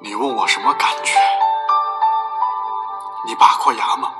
[0.00, 1.18] 你问我什么感觉？
[3.26, 4.12] 你拔过牙吗？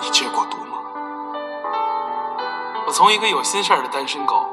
[0.00, 0.78] 你戒过毒吗？
[2.84, 4.44] 我从一个有心事儿的单身狗，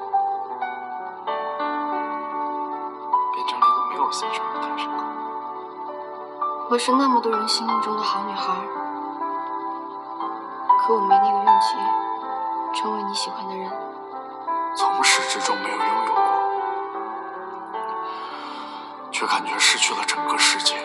[3.33, 5.03] 变成了一个没有心事儿的单身狗。
[6.69, 8.53] 我是那么多人心目中的好女孩，
[10.79, 11.75] 可我没那个运气
[12.75, 13.67] 成为你喜欢的人。
[14.75, 16.21] 从始至终没有拥有过，
[19.19, 20.75] 却感觉失去了整个世界。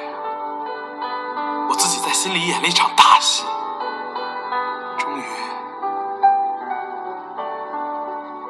[1.69, 3.45] 我自己在心里演了一场大戏，
[4.97, 5.25] 终于，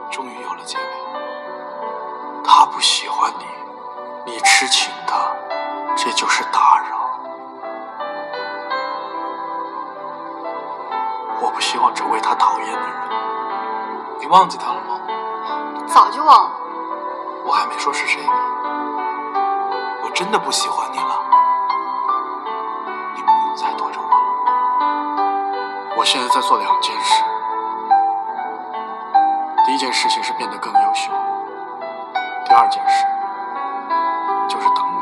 [0.09, 0.85] 终于有了结尾。
[2.45, 5.17] 他不喜欢你，你痴情他，
[5.97, 7.11] 这就是打扰。
[11.41, 12.97] 我不希望成为他讨厌的人。
[14.21, 15.01] 你忘记他了吗？
[15.89, 16.53] 早就忘了。
[17.45, 18.82] 我还没说是谁呢。
[20.23, 21.05] 真的不喜欢你了，
[23.17, 24.15] 你不用再躲着我了。
[25.97, 27.25] 我现在在做两件事，
[29.67, 31.11] 第一件事情是变得更优秀，
[32.47, 33.05] 第二件事
[34.49, 35.01] 就是等你。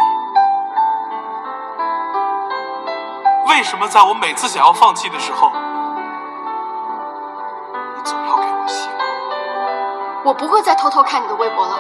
[3.51, 5.53] 为什么在我每次想要放弃的时候，
[7.95, 8.99] 你总要给我希望？
[10.25, 11.79] 我不会再偷偷看你的微博了，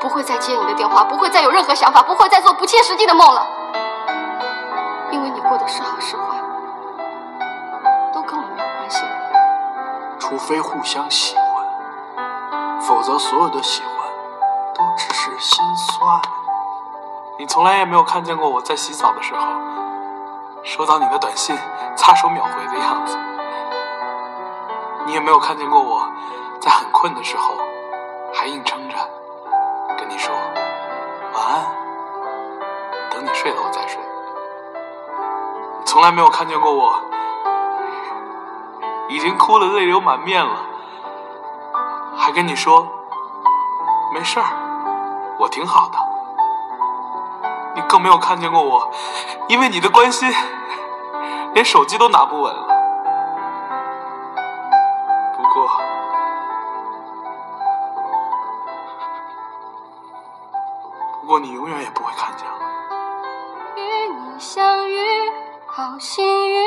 [0.00, 3.46] 不会再接你的电话，不会再有任何想法，不会再做不切实际的梦了。
[5.10, 6.36] 因为你过的是好是坏，
[8.12, 9.02] 都跟我没有关系。
[10.18, 13.92] 除非互相喜欢，否则所有的喜欢
[14.74, 16.20] 都只是心酸。
[17.38, 19.40] 你从来也没有看见过我在洗澡的时候，
[20.62, 21.56] 收到你的短信，
[21.96, 23.16] 擦手秒回的样子。
[25.06, 26.06] 你也没有看见过我
[26.60, 27.54] 在很困的时候，
[28.34, 28.96] 还硬撑着
[30.08, 30.34] 你说
[31.34, 31.66] 晚安，
[33.10, 34.00] 等你睡了我再睡。
[35.78, 36.98] 你从来没有看见过我
[39.10, 40.56] 已经哭得泪流满面了，
[42.16, 42.88] 还跟你说
[44.14, 44.46] 没事儿，
[45.38, 45.98] 我挺好的。
[47.74, 48.90] 你更没有看见过我，
[49.48, 50.32] 因为你的关心，
[51.52, 52.77] 连手机都拿不稳了。
[61.38, 62.58] 你永远也不会看见了。
[63.76, 64.96] 与你相遇，
[65.66, 66.66] 好幸运，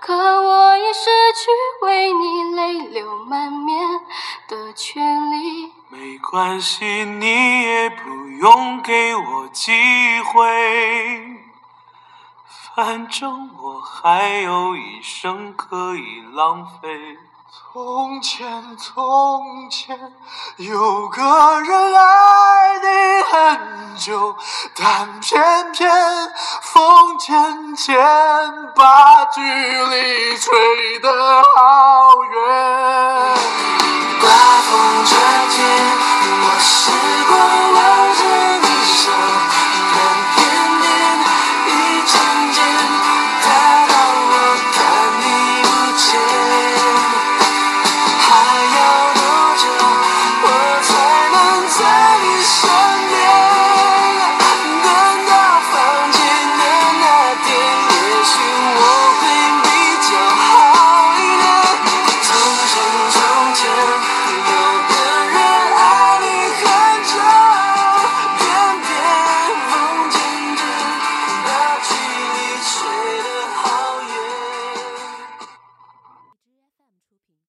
[0.00, 1.50] 可我已失去
[1.84, 4.00] 为你泪流满面
[4.48, 5.72] 的权利。
[5.88, 9.72] 没关系，你也不用给我机
[10.22, 11.40] 会，
[12.76, 17.18] 反正我还有一生可以浪费。
[17.52, 19.98] 从前，从前
[20.56, 21.22] 有个
[21.60, 22.86] 人爱你
[23.30, 24.36] 很久，
[24.76, 25.90] 但偏偏
[26.62, 27.96] 风渐渐
[28.74, 32.39] 把距离吹得好远。